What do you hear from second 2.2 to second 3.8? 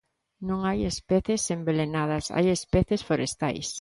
hai especies forestais.